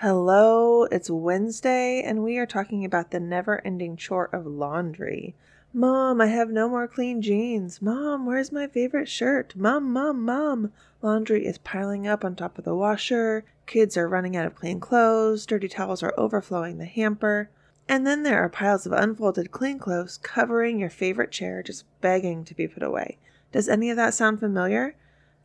[0.00, 5.34] Hello, it's Wednesday, and we are talking about the never ending chore of laundry.
[5.72, 7.80] Mom, I have no more clean jeans.
[7.80, 9.56] Mom, where's my favorite shirt?
[9.56, 10.70] Mom, mom, mom.
[11.00, 13.46] Laundry is piling up on top of the washer.
[13.64, 15.46] Kids are running out of clean clothes.
[15.46, 17.48] Dirty towels are overflowing the hamper.
[17.88, 22.44] And then there are piles of unfolded clean clothes covering your favorite chair, just begging
[22.44, 23.16] to be put away.
[23.50, 24.94] Does any of that sound familiar?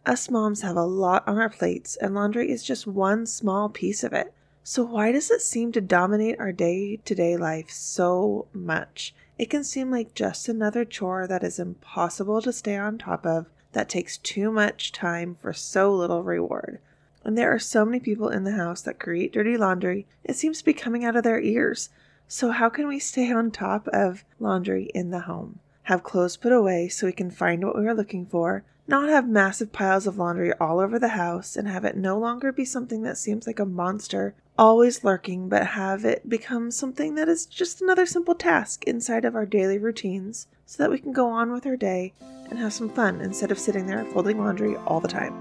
[0.05, 4.03] Us moms have a lot on our plates, and laundry is just one small piece
[4.03, 4.33] of it.
[4.63, 9.15] So, why does it seem to dominate our day to day life so much?
[9.39, 13.47] It can seem like just another chore that is impossible to stay on top of,
[13.71, 16.79] that takes too much time for so little reward.
[17.23, 20.59] And there are so many people in the house that create dirty laundry, it seems
[20.59, 21.89] to be coming out of their ears.
[22.27, 25.59] So, how can we stay on top of laundry in the home?
[25.83, 29.27] Have clothes put away so we can find what we are looking for, not have
[29.27, 33.01] massive piles of laundry all over the house, and have it no longer be something
[33.01, 37.81] that seems like a monster always lurking, but have it become something that is just
[37.81, 41.65] another simple task inside of our daily routines so that we can go on with
[41.65, 42.13] our day
[42.47, 45.33] and have some fun instead of sitting there folding laundry all the time.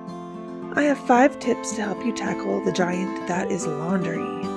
[0.75, 4.50] I have five tips to help you tackle the giant that is laundry.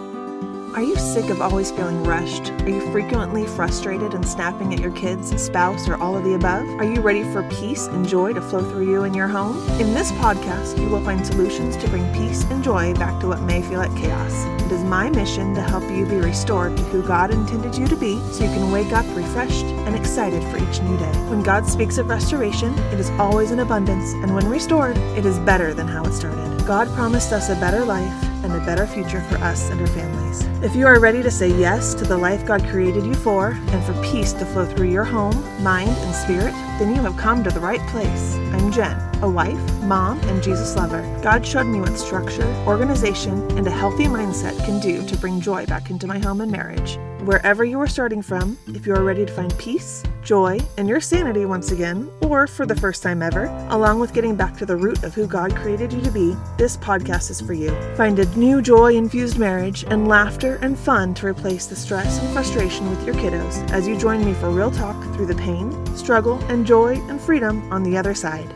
[0.76, 2.50] Are you sick of always feeling rushed?
[2.64, 6.68] Are you frequently frustrated and snapping at your kids, spouse, or all of the above?
[6.80, 9.56] Are you ready for peace and joy to flow through you and your home?
[9.80, 13.44] In this podcast, you will find solutions to bring peace and joy back to what
[13.44, 14.34] may feel like chaos.
[14.64, 17.96] It is my mission to help you be restored to who God intended you to
[17.96, 21.14] be so you can wake up refreshed and excited for each new day.
[21.30, 25.38] When God speaks of restoration, it is always in abundance, and when restored, it is
[25.38, 26.66] better than how it started.
[26.66, 30.42] God promised us a better life and a better future for us and our families.
[30.64, 33.84] If you are ready to say yes to the life God created you for and
[33.84, 37.50] for peace to flow through your home, mind, and spirit, then you have come to
[37.50, 38.36] the right place.
[38.54, 41.02] I'm Jen, a wife, mom, and Jesus lover.
[41.22, 45.66] God showed me what structure, organization, and a healthy mindset can do to bring joy
[45.66, 46.98] back into my home and marriage.
[47.24, 51.00] Wherever you are starting from, if you are ready to find peace, joy, and your
[51.00, 54.76] sanity once again, or for the first time ever, along with getting back to the
[54.76, 57.72] root of who God created you to be, this podcast is for you.
[57.96, 62.34] Find a new joy infused marriage and laughter and fun to replace the stress and
[62.34, 66.44] frustration with your kiddos as you join me for real talk through the pain, struggle,
[66.50, 68.54] and joy and freedom on the other side.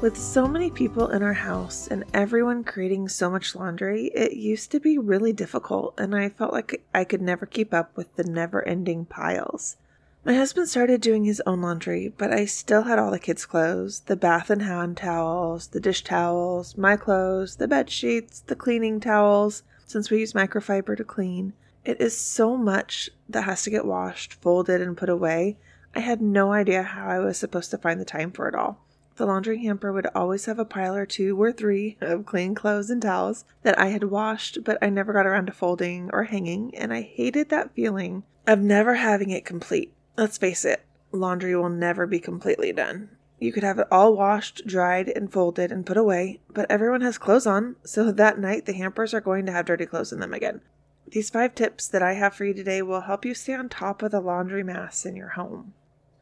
[0.00, 4.70] With so many people in our house and everyone creating so much laundry, it used
[4.70, 8.24] to be really difficult, and I felt like I could never keep up with the
[8.24, 9.76] never ending piles.
[10.24, 14.00] My husband started doing his own laundry, but I still had all the kids' clothes
[14.00, 19.00] the bath and hand towels, the dish towels, my clothes, the bed sheets, the cleaning
[19.00, 21.52] towels, since we use microfiber to clean.
[21.84, 25.58] It is so much that has to get washed, folded, and put away.
[25.94, 28.78] I had no idea how I was supposed to find the time for it all.
[29.20, 32.88] The laundry hamper would always have a pile or two or three of clean clothes
[32.88, 36.74] and towels that I had washed, but I never got around to folding or hanging,
[36.74, 39.92] and I hated that feeling of never having it complete.
[40.16, 43.10] Let's face it, laundry will never be completely done.
[43.38, 47.18] You could have it all washed, dried, and folded and put away, but everyone has
[47.18, 50.32] clothes on, so that night the hampers are going to have dirty clothes in them
[50.32, 50.62] again.
[51.06, 54.02] These five tips that I have for you today will help you stay on top
[54.02, 55.74] of the laundry mass in your home.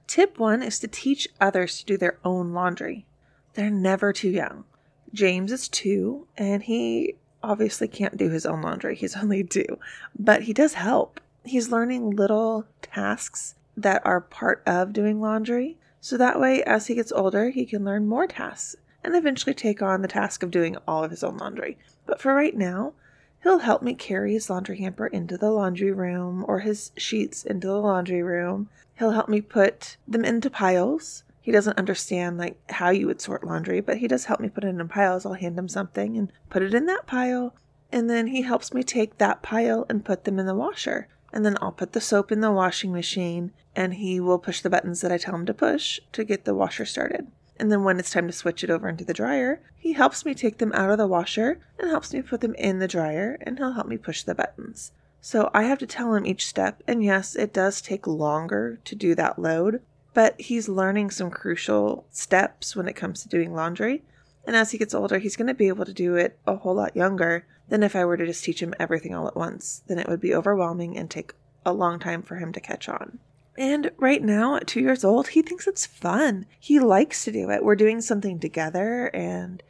[0.09, 3.05] Tip one is to teach others to do their own laundry.
[3.53, 4.65] They're never too young.
[5.13, 8.97] James is two, and he obviously can't do his own laundry.
[8.97, 9.79] He's only two,
[10.19, 11.21] but he does help.
[11.45, 15.77] He's learning little tasks that are part of doing laundry.
[16.01, 19.83] So that way, as he gets older, he can learn more tasks and eventually take
[19.83, 21.77] on the task of doing all of his own laundry.
[22.07, 22.95] But for right now,
[23.43, 27.67] he'll help me carry his laundry hamper into the laundry room or his sheets into
[27.67, 28.69] the laundry room
[28.99, 31.23] He'll help me put them into piles.
[31.41, 34.65] He doesn't understand like how you would sort laundry, but he does help me put
[34.65, 35.25] it in piles.
[35.25, 37.55] I'll hand him something and put it in that pile.
[37.93, 41.07] And then he helps me take that pile and put them in the washer.
[41.33, 44.71] And then I'll put the soap in the washing machine and he will push the
[44.71, 47.29] buttons that I tell him to push to get the washer started.
[47.59, 50.35] And then when it's time to switch it over into the dryer, he helps me
[50.35, 53.59] take them out of the washer and helps me put them in the dryer and
[53.59, 54.93] he'll help me push the buttons.
[55.21, 58.95] So I have to tell him each step, and yes, it does take longer to
[58.95, 59.83] do that load,
[60.15, 64.05] but he's learning some crucial steps when it comes to doing laundry.
[64.47, 66.75] And as he gets older, he's going to be able to do it a whole
[66.75, 69.83] lot younger than if I were to just teach him everything all at once.
[69.89, 71.35] Then it would be overwhelming and take
[71.67, 73.19] a long time for him to catch on.
[73.59, 76.47] And right now, at two years old, he thinks it's fun.
[76.61, 77.65] He likes to do it.
[77.65, 79.63] We're doing something together and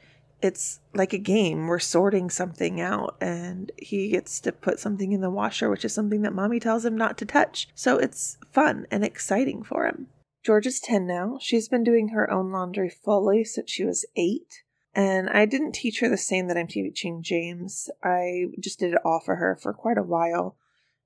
[0.43, 1.67] it's like a game.
[1.67, 5.93] We're sorting something out, and he gets to put something in the washer, which is
[5.93, 7.69] something that mommy tells him not to touch.
[7.75, 10.09] So it's fun and exciting for him.
[10.45, 11.39] George is 10 now.
[11.41, 14.63] She's been doing her own laundry fully since she was 8.
[14.95, 17.91] And I didn't teach her the same that I'm teaching James.
[18.03, 20.57] I just did it all for her for quite a while.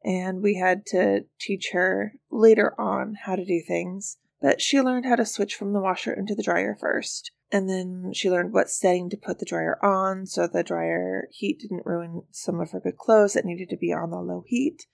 [0.04, 4.18] And we had to teach her later on how to do things.
[4.40, 7.30] But she learned how to switch from the washer into the dryer first.
[7.52, 11.60] And then she learned what setting to put the dryer on so the dryer heat
[11.60, 14.86] didn't ruin some of her good clothes that needed to be on the low heat.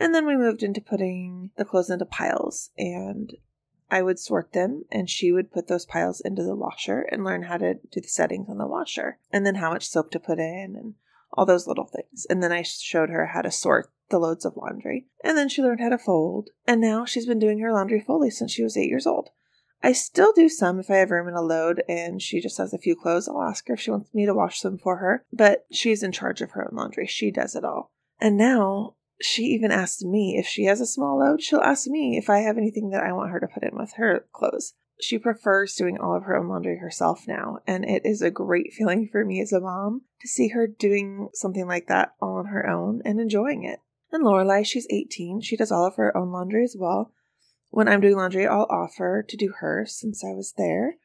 [0.00, 2.70] And then we moved into putting the clothes into piles.
[2.76, 3.34] And
[3.90, 7.44] I would sort them, and she would put those piles into the washer and learn
[7.44, 10.38] how to do the settings on the washer, and then how much soap to put
[10.38, 10.94] in, and
[11.32, 12.26] all those little things.
[12.30, 15.06] And then I showed her how to sort the loads of laundry.
[15.24, 16.50] And then she learned how to fold.
[16.66, 19.30] And now she's been doing her laundry fully since she was eight years old.
[19.82, 22.74] I still do some if I have room in a load and she just has
[22.74, 23.28] a few clothes.
[23.28, 25.24] I'll ask her if she wants me to wash them for her.
[25.32, 27.06] But she's in charge of her own laundry.
[27.06, 27.92] She does it all.
[28.20, 32.18] And now she even asks me if she has a small load, she'll ask me
[32.18, 34.74] if I have anything that I want her to put in with her clothes.
[35.00, 38.74] She prefers doing all of her own laundry herself now, and it is a great
[38.74, 42.46] feeling for me as a mom to see her doing something like that all on
[42.46, 43.80] her own and enjoying it.
[44.12, 45.40] And Lorelai, she's 18.
[45.40, 47.12] She does all of her own laundry as well.
[47.70, 50.96] When I'm doing laundry, I'll offer to do hers since I was there,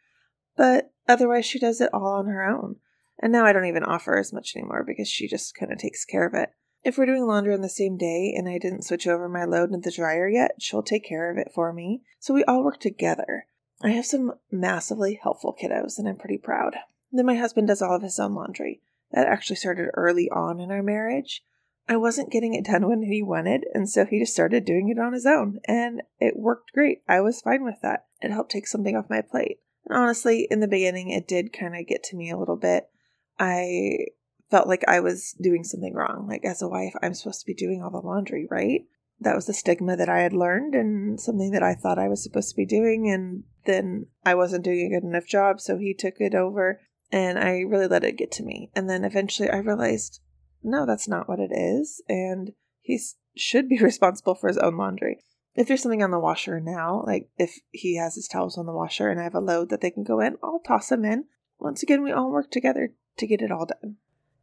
[0.57, 2.77] but otherwise, she does it all on her own.
[3.19, 6.03] And now I don't even offer as much anymore because she just kind of takes
[6.05, 6.49] care of it.
[6.83, 9.71] If we're doing laundry on the same day and I didn't switch over my load
[9.71, 12.01] into the dryer yet, she'll take care of it for me.
[12.19, 13.47] So we all work together.
[13.81, 16.75] I have some massively helpful kiddos and I'm pretty proud.
[17.11, 18.81] Then my husband does all of his own laundry.
[19.11, 21.43] That actually started early on in our marriage.
[21.87, 24.99] I wasn't getting it done when he wanted, and so he just started doing it
[24.99, 26.99] on his own, and it worked great.
[27.07, 28.05] I was fine with that.
[28.21, 29.59] It helped take something off my plate.
[29.85, 32.89] And honestly, in the beginning, it did kind of get to me a little bit.
[33.37, 34.07] I
[34.49, 36.27] felt like I was doing something wrong.
[36.27, 38.81] Like, as a wife, I'm supposed to be doing all the laundry, right?
[39.19, 42.23] That was the stigma that I had learned and something that I thought I was
[42.23, 43.09] supposed to be doing.
[43.09, 45.61] And then I wasn't doing a good enough job.
[45.61, 46.81] So he took it over
[47.11, 48.71] and I really let it get to me.
[48.75, 50.19] And then eventually I realized,
[50.65, 52.01] no, that's not what it is.
[52.09, 52.99] And he
[53.35, 55.19] should be responsible for his own laundry.
[55.55, 58.73] If there's something on the washer now, like if he has his towels on the
[58.73, 61.25] washer and I have a load that they can go in, I'll toss them in.
[61.59, 63.95] Once again, we all work together to get it all done.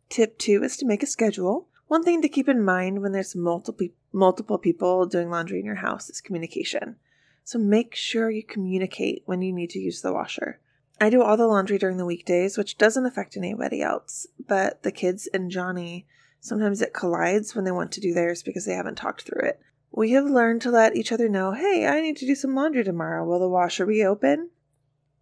[0.09, 1.69] Tip two is to make a schedule.
[1.89, 5.77] One thing to keep in mind when there's multiple multiple people doing laundry in your
[5.77, 6.97] house is communication.
[7.45, 10.61] So make sure you communicate when you need to use the washer.
[11.01, 14.93] I do all the laundry during the weekdays, which doesn't affect anybody else, but the
[14.93, 16.07] kids and Johnny
[16.41, 19.61] sometimes it collides when they want to do theirs because they haven't talked through it.
[19.91, 22.83] We have learned to let each other know, hey, I need to do some laundry
[22.83, 23.25] tomorrow.
[23.25, 24.51] Will the washer be open?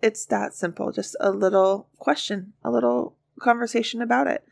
[0.00, 0.92] It's that simple.
[0.92, 4.44] Just a little question, a little conversation about it.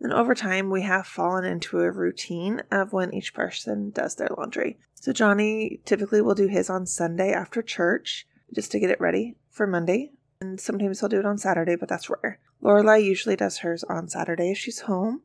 [0.00, 4.28] And over time, we have fallen into a routine of when each person does their
[4.36, 4.78] laundry.
[4.94, 9.36] So Johnny typically will do his on Sunday after church just to get it ready
[9.48, 10.12] for Monday.
[10.40, 12.40] And sometimes he'll do it on Saturday, but that's rare.
[12.62, 15.22] Lorelai usually does hers on Saturday if she's home.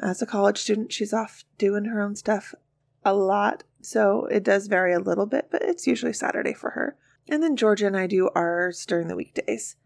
[0.00, 2.54] As a college student, she's off doing her own stuff
[3.04, 3.64] a lot.
[3.80, 6.96] So it does vary a little bit, but it's usually Saturday for her.
[7.28, 9.76] And then Georgia and I do ours during the weekdays.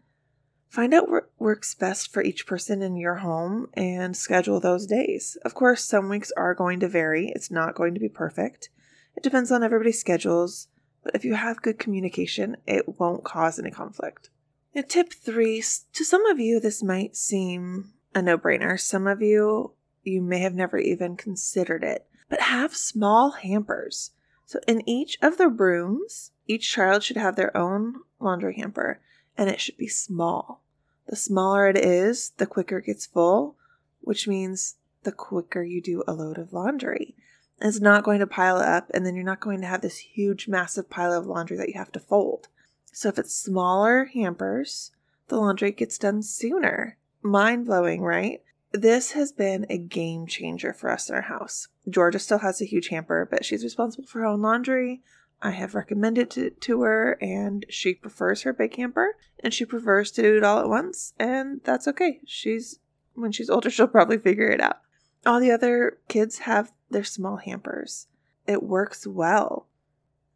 [0.69, 5.37] Find out what works best for each person in your home and schedule those days.
[5.45, 8.69] Of course, some weeks are going to vary, it's not going to be perfect.
[9.15, 10.67] It depends on everybody's schedules,
[11.03, 14.29] but if you have good communication, it won't cause any conflict.
[14.77, 15.63] And tip three
[15.93, 18.79] to some of you, this might seem a no brainer.
[18.79, 19.71] Some of you,
[20.03, 24.11] you may have never even considered it, but have small hampers.
[24.45, 28.99] So in each of the rooms, each child should have their own laundry hamper
[29.35, 30.61] and it should be small.
[31.07, 33.55] The smaller it is, the quicker it gets full,
[34.01, 37.15] which means the quicker you do a load of laundry.
[37.59, 40.47] It's not going to pile up, and then you're not going to have this huge,
[40.47, 42.49] massive pile of laundry that you have to fold.
[42.97, 44.89] So if it's smaller hampers,
[45.27, 46.97] the laundry gets done sooner.
[47.21, 48.41] Mind blowing, right?
[48.71, 51.67] This has been a game changer for us in our house.
[51.87, 55.03] Georgia still has a huge hamper, but she's responsible for her own laundry.
[55.43, 60.09] I have recommended it to her, and she prefers her big hamper, and she prefers
[60.13, 62.21] to do it all at once, and that's okay.
[62.25, 62.79] She's
[63.13, 64.81] when she's older, she'll probably figure it out.
[65.23, 68.07] All the other kids have their small hampers.
[68.47, 69.67] It works well.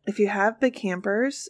[0.06, 1.50] If you have big hampers,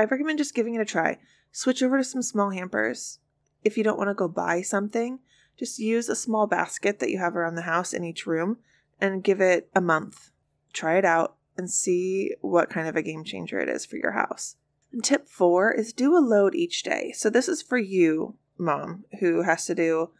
[0.00, 1.18] I recommend just giving it a try.
[1.52, 3.18] Switch over to some small hampers.
[3.62, 5.18] If you don't want to go buy something,
[5.58, 8.56] just use a small basket that you have around the house in each room
[8.98, 10.30] and give it a month.
[10.72, 14.12] Try it out and see what kind of a game changer it is for your
[14.12, 14.56] house.
[14.90, 17.12] And tip four is do a load each day.
[17.14, 20.12] So this is for you, mom, who has to do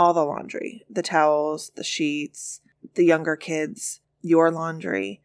[0.00, 2.60] all the laundry the towels, the sheets,
[2.94, 5.22] the younger kids, your laundry.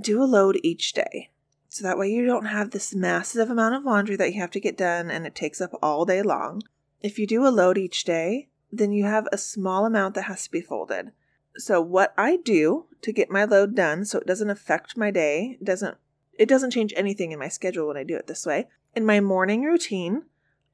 [0.00, 1.30] Do a load each day.
[1.72, 4.60] So that way you don't have this massive amount of laundry that you have to
[4.60, 6.62] get done and it takes up all day long.
[7.00, 10.44] if you do a load each day, then you have a small amount that has
[10.44, 11.12] to be folded.
[11.56, 15.58] So what I do to get my load done so it doesn't affect my day,
[15.62, 15.96] doesn't
[16.34, 18.66] it doesn't change anything in my schedule when I do it this way.
[18.96, 20.24] In my morning routine,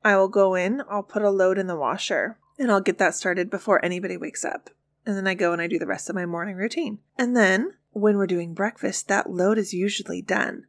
[0.02, 3.14] I will go in, I'll put a load in the washer, and I'll get that
[3.14, 4.70] started before anybody wakes up.
[5.04, 7.00] And then I go and I do the rest of my morning routine.
[7.18, 10.66] And then when we're doing breakfast, that load is usually done.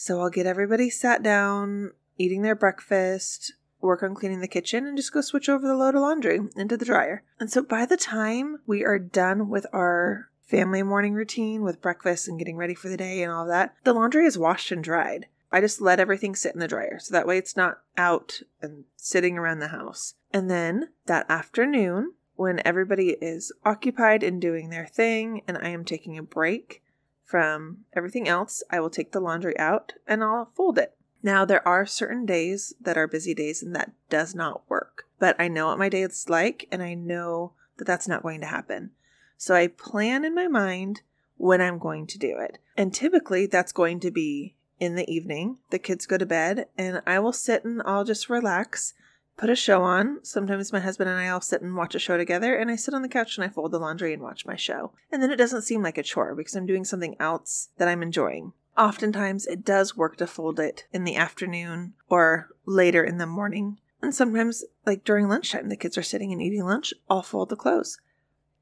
[0.00, 4.96] So I'll get everybody sat down, eating their breakfast, work on cleaning the kitchen, and
[4.96, 7.24] just go switch over the load of laundry into the dryer.
[7.40, 12.28] And so by the time we are done with our family morning routine with breakfast
[12.28, 15.26] and getting ready for the day and all that, the laundry is washed and dried.
[15.50, 18.84] I just let everything sit in the dryer so that way it's not out and
[18.94, 20.14] sitting around the house.
[20.32, 25.84] And then that afternoon, when everybody is occupied in doing their thing and I am
[25.84, 26.84] taking a break
[27.28, 30.96] from everything else, I will take the laundry out and I'll fold it.
[31.22, 35.36] Now, there are certain days that are busy days and that does not work, but
[35.38, 38.46] I know what my day is like and I know that that's not going to
[38.46, 38.92] happen.
[39.36, 41.02] So I plan in my mind
[41.36, 42.58] when I'm going to do it.
[42.78, 45.58] And typically that's going to be in the evening.
[45.68, 48.94] The kids go to bed and I will sit and I'll just relax,
[49.38, 50.18] put a show on.
[50.22, 52.92] Sometimes my husband and I all sit and watch a show together and I sit
[52.92, 54.92] on the couch and I fold the laundry and watch my show.
[55.10, 58.02] And then it doesn't seem like a chore because I'm doing something else that I'm
[58.02, 58.52] enjoying.
[58.76, 63.78] Oftentimes, it does work to fold it in the afternoon or later in the morning.
[64.02, 67.56] And sometimes, like during lunchtime, the kids are sitting and eating lunch, I'll fold the
[67.56, 67.98] clothes.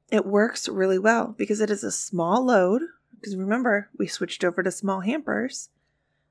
[0.09, 2.83] It works really well because it is a small load.
[3.15, 5.69] Because remember, we switched over to small hampers.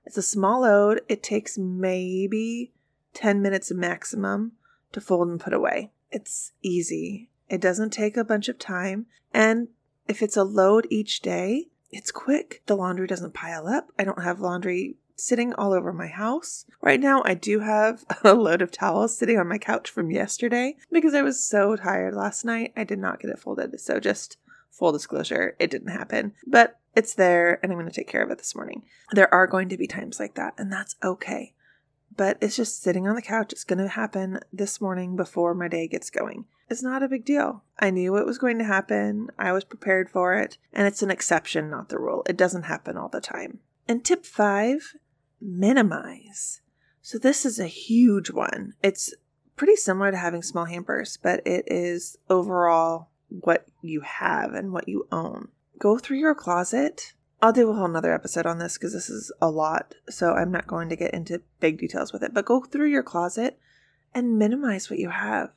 [0.05, 1.03] It's a small load.
[1.09, 2.73] It takes maybe
[3.17, 4.53] 10 minutes maximum
[4.93, 5.91] to fold and put away.
[6.11, 7.31] It's easy.
[7.49, 9.07] It doesn't take a bunch of time.
[9.33, 9.69] And
[10.07, 12.63] if it's a load each day, it's quick.
[12.67, 13.89] The laundry doesn't pile up.
[13.99, 16.67] I don't have laundry sitting all over my house.
[16.83, 20.77] Right now, I do have a load of towels sitting on my couch from yesterday
[20.93, 22.75] because I was so tired last night.
[22.77, 23.81] I did not get it folded.
[23.81, 24.37] So, just
[24.71, 26.35] full disclosure, it didn't happen.
[26.47, 28.83] But it's there and I'm going to take care of it this morning.
[29.13, 31.55] There are going to be times like that, and that's okay.
[32.15, 33.53] But it's just sitting on the couch.
[33.53, 36.47] It's going to happen this morning before my day gets going.
[36.69, 37.63] It's not a big deal.
[37.79, 39.29] I knew it was going to happen.
[39.39, 40.59] I was prepared for it.
[40.73, 42.23] And it's an exception, not the rule.
[42.29, 43.61] It doesn't happen all the time.
[43.87, 44.95] And tip five
[45.41, 46.61] minimize.
[47.03, 48.75] So, this is a huge one.
[48.83, 49.15] It's
[49.55, 54.89] pretty similar to having small hampers, but it is overall what you have and what
[54.89, 55.49] you own.
[55.79, 57.15] Go through your closet.
[57.43, 59.95] I'll do a whole nother episode on this because this is a lot.
[60.09, 63.03] So, I'm not going to get into big details with it, but go through your
[63.03, 63.59] closet
[64.15, 65.53] and minimize what you have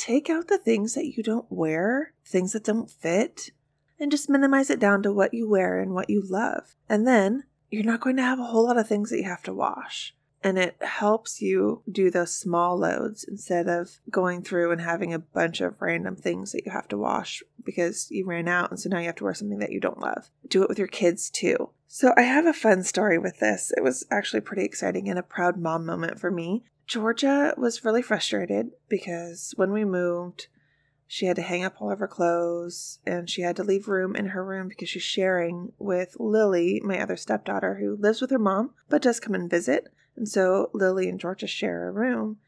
[0.00, 3.50] take out the things that you don't wear, things that don't fit,
[3.98, 6.74] and just minimize it down to what you wear and what you love.
[6.88, 9.42] And then you're not going to have a whole lot of things that you have
[9.42, 10.14] to wash.
[10.42, 15.18] And it helps you do those small loads instead of going through and having a
[15.18, 18.70] bunch of random things that you have to wash because you ran out.
[18.70, 20.30] And so now you have to wear something that you don't love.
[20.48, 21.70] Do it with your kids too.
[21.86, 23.72] So I have a fun story with this.
[23.76, 26.64] It was actually pretty exciting and a proud mom moment for me.
[26.86, 30.48] Georgia was really frustrated because when we moved,
[31.06, 34.14] she had to hang up all of her clothes and she had to leave room
[34.14, 38.38] in her room because she's sharing with Lily, my other stepdaughter, who lives with her
[38.38, 39.92] mom but does come and visit.
[40.16, 42.38] And so Lily and Georgia share a room.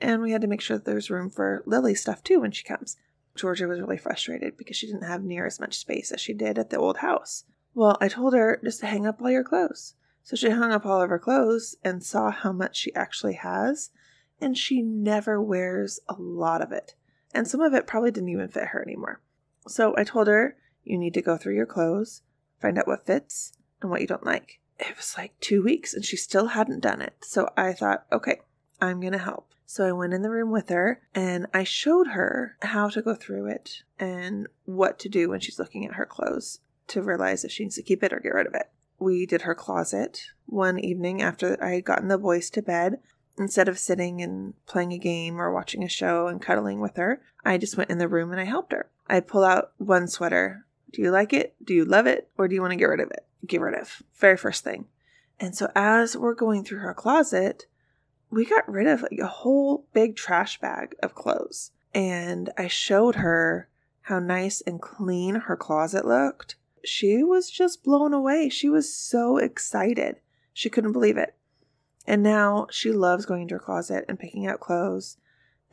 [0.00, 2.64] And we had to make sure that there's room for Lily's stuff too when she
[2.64, 2.96] comes.
[3.36, 6.58] Georgia was really frustrated because she didn't have near as much space as she did
[6.58, 7.44] at the old house.
[7.74, 9.94] Well, I told her just to hang up all your clothes.
[10.22, 13.90] So she hung up all of her clothes and saw how much she actually has,
[14.40, 16.94] and she never wears a lot of it.
[17.32, 19.20] And some of it probably didn't even fit her anymore.
[19.66, 22.22] So I told her, you need to go through your clothes,
[22.60, 24.59] find out what fits and what you don't like.
[24.80, 27.14] It was like two weeks and she still hadn't done it.
[27.20, 28.40] So I thought, okay,
[28.80, 29.52] I'm going to help.
[29.66, 33.14] So I went in the room with her and I showed her how to go
[33.14, 36.58] through it and what to do when she's looking at her clothes
[36.88, 38.70] to realize if she needs to keep it or get rid of it
[39.00, 43.00] we did her closet one evening after I had gotten the boys to bed.
[43.38, 47.22] Instead of sitting and playing a game or watching a show and cuddling with her,
[47.42, 48.90] I just went in the room and I helped her.
[49.08, 50.66] I pull out one sweater.
[50.92, 51.54] Do you like it?
[51.64, 52.28] Do you love it?
[52.36, 53.24] Or do you want to get rid of it?
[53.46, 54.02] Get rid of.
[54.16, 54.86] Very first thing.
[55.38, 57.66] And so as we're going through her closet,
[58.30, 61.72] we got rid of like a whole big trash bag of clothes.
[61.94, 63.68] And I showed her
[64.02, 68.48] how nice and clean her closet looked she was just blown away.
[68.48, 70.16] She was so excited.
[70.52, 71.34] She couldn't believe it.
[72.06, 75.18] And now she loves going to her closet and picking out clothes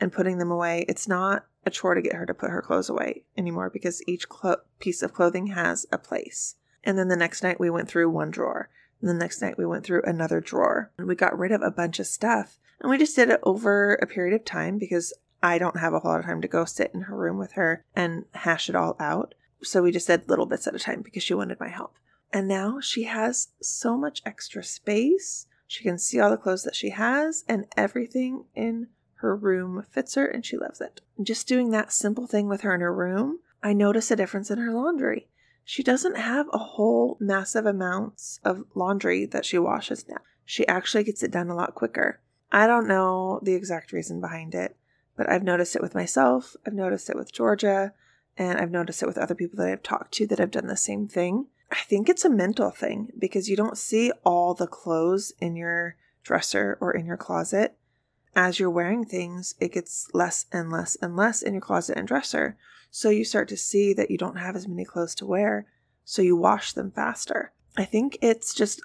[0.00, 0.84] and putting them away.
[0.88, 4.28] It's not a chore to get her to put her clothes away anymore because each
[4.28, 6.56] clo- piece of clothing has a place.
[6.88, 8.70] And then the next night we went through one drawer.
[9.02, 10.90] And the next night we went through another drawer.
[10.96, 12.58] And we got rid of a bunch of stuff.
[12.80, 15.98] And we just did it over a period of time because I don't have a
[15.98, 18.74] whole lot of time to go sit in her room with her and hash it
[18.74, 19.34] all out.
[19.62, 21.98] So we just did little bits at a time because she wanted my help.
[22.32, 25.46] And now she has so much extra space.
[25.66, 30.14] She can see all the clothes that she has, and everything in her room fits
[30.14, 31.02] her, and she loves it.
[31.22, 34.58] Just doing that simple thing with her in her room, I notice a difference in
[34.58, 35.28] her laundry.
[35.70, 40.16] She doesn't have a whole massive amounts of laundry that she washes now.
[40.46, 42.20] She actually gets it done a lot quicker.
[42.50, 44.78] I don't know the exact reason behind it,
[45.14, 47.92] but I've noticed it with myself, I've noticed it with Georgia,
[48.38, 50.76] and I've noticed it with other people that I've talked to that have done the
[50.76, 51.48] same thing.
[51.70, 55.96] I think it's a mental thing because you don't see all the clothes in your
[56.22, 57.76] dresser or in your closet.
[58.34, 62.06] As you're wearing things, it gets less and less and less in your closet and
[62.06, 62.56] dresser.
[62.90, 65.66] So you start to see that you don't have as many clothes to wear,
[66.04, 67.52] so you wash them faster.
[67.76, 68.80] I think it's just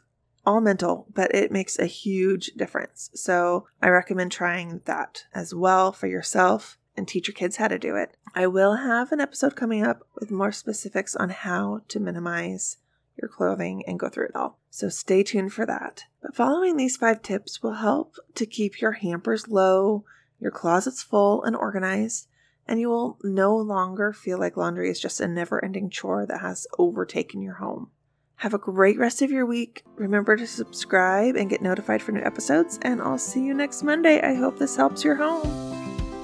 [0.45, 3.09] all mental, but it makes a huge difference.
[3.15, 7.79] So I recommend trying that as well for yourself and teach your kids how to
[7.79, 8.15] do it.
[8.35, 12.77] I will have an episode coming up with more specifics on how to minimize
[13.21, 14.59] your clothing and go through it all.
[14.69, 16.05] So stay tuned for that.
[16.21, 20.05] But following these five tips will help to keep your hampers low,
[20.39, 22.27] your closets full and organized,
[22.67, 26.41] and you will no longer feel like laundry is just a never ending chore that
[26.41, 27.89] has overtaken your home.
[28.37, 29.83] Have a great rest of your week.
[29.95, 34.21] Remember to subscribe and get notified for new episodes, and I'll see you next Monday.
[34.21, 35.72] I hope this helps your home.